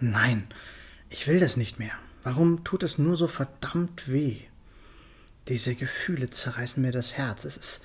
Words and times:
Nein, 0.00 0.48
ich 1.08 1.26
will 1.26 1.40
das 1.40 1.56
nicht 1.56 1.78
mehr. 1.78 1.94
Warum 2.22 2.64
tut 2.64 2.82
es 2.82 2.98
nur 2.98 3.16
so 3.16 3.28
verdammt 3.28 4.10
weh? 4.10 4.40
Diese 5.48 5.74
Gefühle 5.74 6.28
zerreißen 6.28 6.82
mir 6.82 6.90
das 6.90 7.14
Herz. 7.14 7.44
Es 7.44 7.56
ist, 7.56 7.82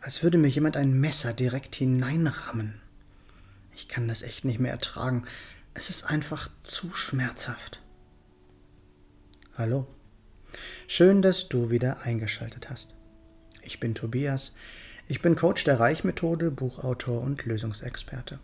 als 0.00 0.22
würde 0.22 0.38
mir 0.38 0.48
jemand 0.48 0.76
ein 0.76 0.92
Messer 0.92 1.32
direkt 1.32 1.74
hineinrammen. 1.74 2.80
Ich 3.74 3.88
kann 3.88 4.06
das 4.08 4.22
echt 4.22 4.44
nicht 4.44 4.60
mehr 4.60 4.72
ertragen. 4.72 5.24
Es 5.74 5.90
ist 5.90 6.04
einfach 6.04 6.50
zu 6.62 6.92
schmerzhaft. 6.92 7.80
Hallo. 9.56 9.86
Schön, 10.86 11.22
dass 11.22 11.48
du 11.48 11.70
wieder 11.70 12.02
eingeschaltet 12.02 12.70
hast. 12.70 12.94
Ich 13.62 13.80
bin 13.80 13.94
Tobias. 13.94 14.52
Ich 15.08 15.22
bin 15.22 15.34
Coach 15.34 15.64
der 15.64 15.80
Reichmethode, 15.80 16.50
Buchautor 16.50 17.22
und 17.22 17.44
Lösungsexperte. 17.44 18.38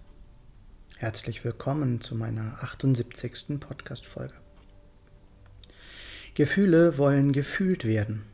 Herzlich 0.96 1.44
willkommen 1.44 2.00
zu 2.00 2.14
meiner 2.14 2.62
78. 2.62 3.58
Podcast-Folge. 3.58 4.34
Gefühle 6.34 6.98
wollen 6.98 7.32
gefühlt 7.32 7.84
werden. 7.84 8.24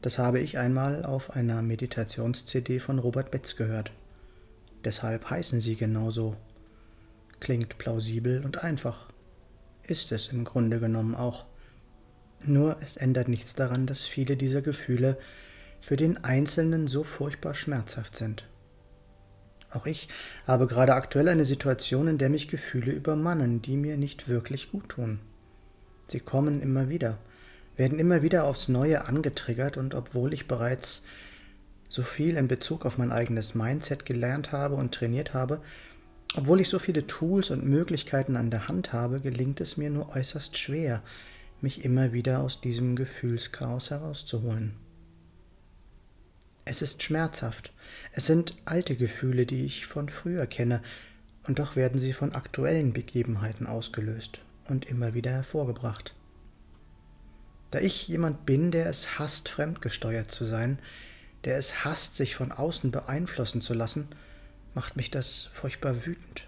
Das 0.00 0.16
habe 0.16 0.38
ich 0.38 0.56
einmal 0.56 1.04
auf 1.04 1.32
einer 1.32 1.62
Meditations-CD 1.62 2.78
von 2.78 3.00
Robert 3.00 3.32
Betz 3.32 3.56
gehört. 3.56 3.90
Deshalb 4.84 5.28
heißen 5.28 5.60
sie 5.60 5.74
genauso. 5.74 6.36
Klingt 7.40 7.76
plausibel 7.76 8.44
und 8.44 8.62
einfach. 8.62 9.08
Ist 9.82 10.12
es 10.12 10.28
im 10.28 10.44
Grunde 10.44 10.78
genommen 10.78 11.16
auch. 11.16 11.44
Nur 12.44 12.76
es 12.82 12.96
ändert 12.96 13.26
nichts 13.26 13.56
daran, 13.56 13.86
dass 13.86 14.02
viele 14.02 14.36
dieser 14.36 14.62
Gefühle 14.62 15.18
für 15.80 15.96
den 15.96 16.22
Einzelnen 16.22 16.86
so 16.86 17.02
furchtbar 17.02 17.54
schmerzhaft 17.54 18.14
sind. 18.14 18.44
Auch 19.74 19.86
ich 19.86 20.08
habe 20.46 20.66
gerade 20.66 20.94
aktuell 20.94 21.28
eine 21.28 21.44
Situation, 21.44 22.06
in 22.06 22.18
der 22.18 22.30
mich 22.30 22.48
Gefühle 22.48 22.92
übermannen, 22.92 23.60
die 23.60 23.76
mir 23.76 23.96
nicht 23.96 24.28
wirklich 24.28 24.70
gut 24.70 24.88
tun. 24.88 25.18
Sie 26.06 26.20
kommen 26.20 26.62
immer 26.62 26.88
wieder, 26.88 27.18
werden 27.76 27.98
immer 27.98 28.22
wieder 28.22 28.44
aufs 28.44 28.68
Neue 28.68 29.06
angetriggert 29.06 29.76
und 29.76 29.94
obwohl 29.94 30.32
ich 30.32 30.46
bereits 30.46 31.02
so 31.88 32.02
viel 32.02 32.36
in 32.36 32.46
Bezug 32.46 32.86
auf 32.86 32.98
mein 32.98 33.10
eigenes 33.10 33.54
Mindset 33.54 34.04
gelernt 34.04 34.52
habe 34.52 34.76
und 34.76 34.94
trainiert 34.94 35.34
habe, 35.34 35.60
obwohl 36.36 36.60
ich 36.60 36.68
so 36.68 36.78
viele 36.78 37.06
Tools 37.06 37.50
und 37.50 37.64
Möglichkeiten 37.64 38.36
an 38.36 38.50
der 38.50 38.68
Hand 38.68 38.92
habe, 38.92 39.20
gelingt 39.20 39.60
es 39.60 39.76
mir 39.76 39.90
nur 39.90 40.14
äußerst 40.14 40.56
schwer, 40.56 41.02
mich 41.60 41.84
immer 41.84 42.12
wieder 42.12 42.40
aus 42.40 42.60
diesem 42.60 42.96
Gefühlschaos 42.96 43.90
herauszuholen. 43.90 44.83
Es 46.64 46.82
ist 46.82 47.02
schmerzhaft. 47.02 47.72
Es 48.12 48.26
sind 48.26 48.56
alte 48.64 48.96
Gefühle, 48.96 49.46
die 49.46 49.64
ich 49.64 49.86
von 49.86 50.08
früher 50.08 50.46
kenne, 50.46 50.82
und 51.46 51.58
doch 51.58 51.76
werden 51.76 51.98
sie 51.98 52.14
von 52.14 52.32
aktuellen 52.32 52.94
Begebenheiten 52.94 53.66
ausgelöst 53.66 54.40
und 54.66 54.86
immer 54.86 55.12
wieder 55.12 55.30
hervorgebracht. 55.30 56.14
Da 57.70 57.80
ich 57.80 58.08
jemand 58.08 58.46
bin, 58.46 58.70
der 58.70 58.86
es 58.86 59.18
hasst, 59.18 59.48
fremdgesteuert 59.48 60.30
zu 60.30 60.46
sein, 60.46 60.78
der 61.44 61.58
es 61.58 61.84
hasst, 61.84 62.16
sich 62.16 62.34
von 62.34 62.50
außen 62.50 62.90
beeinflussen 62.90 63.60
zu 63.60 63.74
lassen, 63.74 64.08
macht 64.74 64.96
mich 64.96 65.10
das 65.10 65.48
furchtbar 65.52 66.06
wütend. 66.06 66.46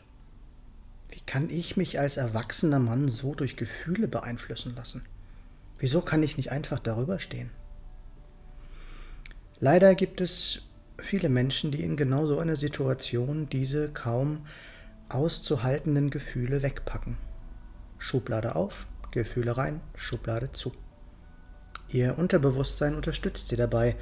Wie 1.11 1.21
kann 1.27 1.51
ich 1.51 1.77
mich 1.77 1.99
als 2.01 2.17
erwachsener 2.17 2.79
Mann 2.79 3.09
so 3.09 3.35
durch 3.35 3.57
Gefühle 3.57 4.09
beeinflussen 4.09 4.75
lassen? 4.75 5.05
Wieso 5.79 6.01
kann 6.01 6.23
ich 6.23 6.37
nicht 6.37 6.51
einfach 6.53 6.79
darüber 6.79 7.19
stehen? 7.19 7.51
Leider 9.59 9.95
gibt 9.95 10.21
es 10.21 10.63
viele 10.99 11.29
Menschen, 11.29 11.71
die 11.71 11.83
in 11.83 11.97
genau 11.97 12.27
so 12.27 12.39
einer 12.39 12.57
Situation 12.57 13.49
diese 13.49 13.91
kaum 13.91 14.47
auszuhaltenden 15.09 16.11
Gefühle 16.11 16.63
wegpacken. 16.63 17.17
Schublade 17.99 18.55
auf, 18.55 18.87
Gefühle 19.13 19.57
rein, 19.57 19.81
Schublade 19.95 20.53
zu. 20.53 20.73
Ihr 21.89 22.19
Unterbewusstsein 22.19 22.95
unterstützt 22.95 23.49
sie 23.49 23.57
dabei. 23.57 23.97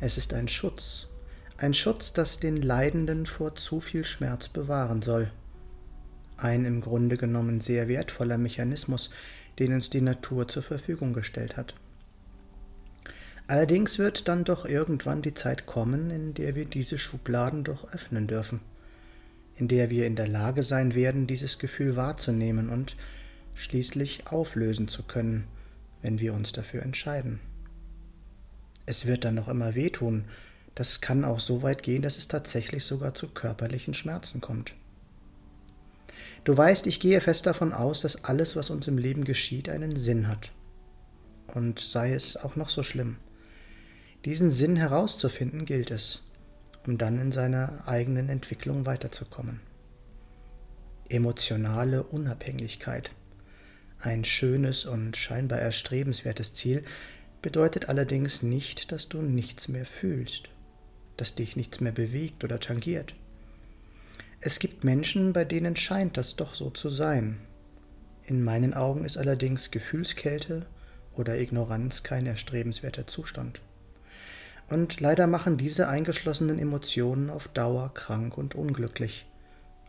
Es 0.00 0.18
ist 0.18 0.34
ein 0.34 0.48
Schutz. 0.48 1.08
Ein 1.56 1.72
Schutz, 1.72 2.12
das 2.12 2.40
den 2.40 2.60
Leidenden 2.60 3.24
vor 3.26 3.54
zu 3.54 3.80
viel 3.80 4.04
Schmerz 4.04 4.48
bewahren 4.48 5.00
soll. 5.00 5.30
Ein 6.36 6.64
im 6.64 6.80
Grunde 6.80 7.16
genommen 7.16 7.60
sehr 7.60 7.88
wertvoller 7.88 8.36
Mechanismus, 8.36 9.10
den 9.58 9.72
uns 9.72 9.88
die 9.88 10.00
Natur 10.00 10.48
zur 10.48 10.62
Verfügung 10.62 11.12
gestellt 11.12 11.56
hat. 11.56 11.74
Allerdings 13.46 13.98
wird 13.98 14.28
dann 14.28 14.44
doch 14.44 14.64
irgendwann 14.64 15.22
die 15.22 15.34
Zeit 15.34 15.66
kommen, 15.66 16.10
in 16.10 16.34
der 16.34 16.54
wir 16.54 16.64
diese 16.64 16.98
Schubladen 16.98 17.64
doch 17.64 17.92
öffnen 17.92 18.26
dürfen, 18.26 18.60
in 19.56 19.68
der 19.68 19.90
wir 19.90 20.06
in 20.06 20.16
der 20.16 20.28
Lage 20.28 20.62
sein 20.62 20.94
werden, 20.94 21.26
dieses 21.26 21.58
Gefühl 21.58 21.96
wahrzunehmen 21.96 22.70
und 22.70 22.96
schließlich 23.54 24.26
auflösen 24.28 24.88
zu 24.88 25.02
können, 25.02 25.46
wenn 26.00 26.20
wir 26.20 26.34
uns 26.34 26.52
dafür 26.52 26.82
entscheiden. 26.82 27.40
Es 28.86 29.06
wird 29.06 29.24
dann 29.24 29.34
noch 29.34 29.48
immer 29.48 29.74
wehtun, 29.74 30.24
das 30.74 31.00
kann 31.00 31.24
auch 31.24 31.40
so 31.40 31.62
weit 31.62 31.82
gehen, 31.82 32.02
dass 32.02 32.18
es 32.18 32.28
tatsächlich 32.28 32.84
sogar 32.84 33.14
zu 33.14 33.28
körperlichen 33.28 33.94
Schmerzen 33.94 34.40
kommt. 34.40 34.74
Du 36.44 36.56
weißt, 36.56 36.86
ich 36.86 36.98
gehe 36.98 37.20
fest 37.20 37.46
davon 37.46 37.72
aus, 37.72 38.00
dass 38.00 38.24
alles, 38.24 38.56
was 38.56 38.70
uns 38.70 38.88
im 38.88 38.98
Leben 38.98 39.24
geschieht, 39.24 39.68
einen 39.68 39.96
Sinn 39.96 40.26
hat. 40.26 40.50
Und 41.54 41.78
sei 41.78 42.14
es 42.14 42.36
auch 42.36 42.56
noch 42.56 42.68
so 42.68 42.82
schlimm. 42.82 43.18
Diesen 44.24 44.52
Sinn 44.52 44.76
herauszufinden 44.76 45.64
gilt 45.64 45.90
es, 45.90 46.22
um 46.86 46.96
dann 46.96 47.18
in 47.20 47.32
seiner 47.32 47.88
eigenen 47.88 48.28
Entwicklung 48.28 48.86
weiterzukommen. 48.86 49.60
Emotionale 51.08 52.04
Unabhängigkeit. 52.04 53.10
Ein 53.98 54.24
schönes 54.24 54.84
und 54.84 55.16
scheinbar 55.16 55.58
erstrebenswertes 55.58 56.54
Ziel 56.54 56.84
bedeutet 57.40 57.88
allerdings 57.88 58.42
nicht, 58.42 58.92
dass 58.92 59.08
du 59.08 59.22
nichts 59.22 59.66
mehr 59.66 59.86
fühlst, 59.86 60.50
dass 61.16 61.34
dich 61.34 61.56
nichts 61.56 61.80
mehr 61.80 61.92
bewegt 61.92 62.44
oder 62.44 62.60
tangiert. 62.60 63.16
Es 64.40 64.60
gibt 64.60 64.84
Menschen, 64.84 65.32
bei 65.32 65.44
denen 65.44 65.74
scheint 65.74 66.16
das 66.16 66.36
doch 66.36 66.54
so 66.54 66.70
zu 66.70 66.90
sein. 66.90 67.40
In 68.24 68.44
meinen 68.44 68.72
Augen 68.74 69.04
ist 69.04 69.18
allerdings 69.18 69.72
Gefühlskälte 69.72 70.66
oder 71.14 71.38
Ignoranz 71.38 72.04
kein 72.04 72.26
erstrebenswerter 72.26 73.08
Zustand. 73.08 73.60
Und 74.72 75.00
leider 75.00 75.26
machen 75.26 75.58
diese 75.58 75.88
eingeschlossenen 75.88 76.58
Emotionen 76.58 77.28
auf 77.28 77.46
Dauer 77.48 77.92
krank 77.92 78.38
und 78.38 78.54
unglücklich, 78.54 79.26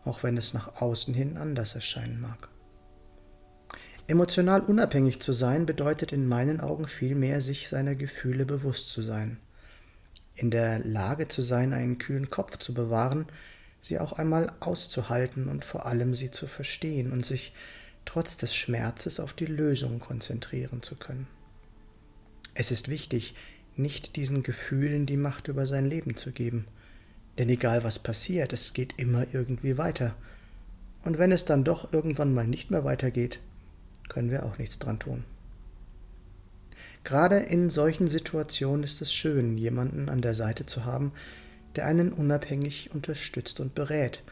auch 0.04 0.22
wenn 0.22 0.36
es 0.36 0.52
nach 0.52 0.82
außen 0.82 1.14
hin 1.14 1.38
anders 1.38 1.74
erscheinen 1.74 2.20
mag. 2.20 2.50
Emotional 4.08 4.60
unabhängig 4.60 5.22
zu 5.22 5.32
sein 5.32 5.64
bedeutet 5.64 6.12
in 6.12 6.28
meinen 6.28 6.60
Augen 6.60 6.86
vielmehr, 6.86 7.40
sich 7.40 7.70
seiner 7.70 7.94
Gefühle 7.94 8.44
bewusst 8.44 8.90
zu 8.90 9.00
sein, 9.00 9.38
in 10.34 10.50
der 10.50 10.80
Lage 10.80 11.28
zu 11.28 11.40
sein, 11.40 11.72
einen 11.72 11.96
kühlen 11.96 12.28
Kopf 12.28 12.58
zu 12.58 12.74
bewahren, 12.74 13.24
sie 13.80 13.98
auch 13.98 14.12
einmal 14.12 14.52
auszuhalten 14.60 15.48
und 15.48 15.64
vor 15.64 15.86
allem 15.86 16.14
sie 16.14 16.30
zu 16.30 16.46
verstehen 16.46 17.10
und 17.10 17.24
sich 17.24 17.54
trotz 18.04 18.36
des 18.36 18.54
Schmerzes 18.54 19.18
auf 19.18 19.32
die 19.32 19.46
Lösung 19.46 19.98
konzentrieren 19.98 20.82
zu 20.82 20.94
können. 20.94 21.26
Es 22.52 22.70
ist 22.70 22.88
wichtig, 22.88 23.34
nicht 23.76 24.16
diesen 24.16 24.42
Gefühlen 24.42 25.06
die 25.06 25.16
Macht 25.16 25.48
über 25.48 25.66
sein 25.66 25.86
Leben 25.86 26.16
zu 26.16 26.30
geben. 26.30 26.66
Denn 27.38 27.48
egal 27.48 27.84
was 27.84 27.98
passiert, 27.98 28.52
es 28.52 28.72
geht 28.72 28.94
immer 28.98 29.26
irgendwie 29.32 29.76
weiter. 29.78 30.14
Und 31.02 31.18
wenn 31.18 31.32
es 31.32 31.44
dann 31.44 31.64
doch 31.64 31.92
irgendwann 31.92 32.32
mal 32.32 32.46
nicht 32.46 32.70
mehr 32.70 32.84
weitergeht, 32.84 33.40
können 34.08 34.30
wir 34.30 34.44
auch 34.44 34.58
nichts 34.58 34.78
dran 34.78 34.98
tun. 34.98 35.24
Gerade 37.02 37.36
in 37.36 37.68
solchen 37.68 38.08
Situationen 38.08 38.84
ist 38.84 39.02
es 39.02 39.12
schön, 39.12 39.58
jemanden 39.58 40.08
an 40.08 40.22
der 40.22 40.34
Seite 40.34 40.64
zu 40.64 40.84
haben, 40.84 41.12
der 41.76 41.86
einen 41.86 42.12
unabhängig 42.12 42.90
unterstützt 42.94 43.60
und 43.60 43.74
berät. 43.74 44.22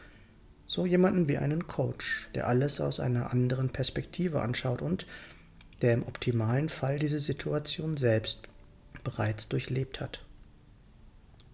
So 0.65 0.85
jemanden 0.85 1.27
wie 1.27 1.37
einen 1.37 1.67
Coach, 1.67 2.29
der 2.33 2.47
alles 2.47 2.81
aus 2.81 2.99
einer 2.99 3.31
anderen 3.31 3.69
Perspektive 3.69 4.41
anschaut 4.41 4.81
und 4.81 5.05
der 5.81 5.93
im 5.93 6.03
optimalen 6.03 6.69
Fall 6.69 6.97
diese 6.97 7.19
Situation 7.19 7.97
selbst 7.97 8.47
bereits 9.03 9.49
durchlebt 9.49 10.01
hat. 10.01 10.23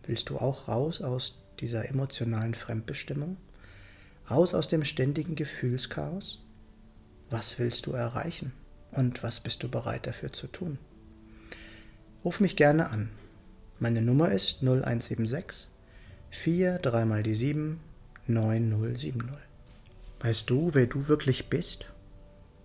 Willst 0.04 0.30
du 0.30 0.38
auch 0.38 0.68
raus 0.68 1.02
aus 1.02 1.38
dieser 1.60 1.88
emotionalen 1.88 2.56
Fremdbestimmung? 2.56 3.38
Raus 4.30 4.54
aus 4.54 4.68
dem 4.68 4.86
ständigen 4.86 5.36
Gefühlschaos? 5.36 6.40
Was 7.30 7.60
willst 7.60 7.86
du 7.86 7.92
erreichen 7.92 8.54
und 8.92 9.22
was 9.24 9.40
bist 9.40 9.64
du 9.64 9.70
bereit 9.70 10.08
dafür 10.08 10.34
zu 10.34 10.48
tun? 10.48 10.80
Ruf 12.24 12.40
mich 12.40 12.56
gerne 12.56 12.90
an. 12.90 13.12
Meine 13.80 14.02
Nummer 14.02 14.32
ist 14.32 14.62
0176 14.62 15.70
4 16.32 16.78
3 16.80 17.06
mal 17.06 17.24
die 17.24 17.36
7 17.36 17.80
9070. 18.28 19.16
Weißt 20.20 20.50
du, 20.50 20.74
wer 20.74 20.86
du 20.86 21.08
wirklich 21.08 21.50
bist? 21.50 21.86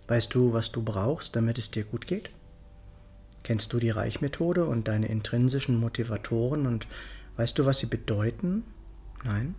Weißt 0.09 0.35
du, 0.35 0.53
was 0.53 0.73
du 0.73 0.83
brauchst, 0.83 1.37
damit 1.37 1.59
es 1.59 1.71
dir 1.71 1.85
gut 1.85 2.07
geht? 2.07 2.31
Kennst 3.45 3.73
du 3.75 3.79
die 3.79 3.91
Reichmethode 3.91 4.65
und 4.65 4.89
deine 4.89 5.07
intrinsischen 5.07 5.79
Motivatoren 5.79 6.67
und 6.67 6.89
weißt 7.37 7.59
du, 7.59 7.67
was 7.67 7.79
sie 7.79 7.87
bedeuten? 7.87 8.65
Nein? 9.23 9.55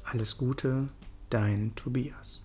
Alles 0.06 0.38
Gute, 0.38 0.88
dein 1.30 1.76
Tobias. 1.76 2.42